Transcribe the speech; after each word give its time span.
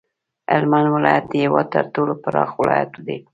هلمند 0.53 0.87
ولایت 0.95 1.23
د 1.29 1.33
هیواد 1.43 1.67
تر 1.75 1.85
ټولو 1.93 2.13
پراخ 2.23 2.49
ولایت 2.61 2.91
دی 3.05 3.17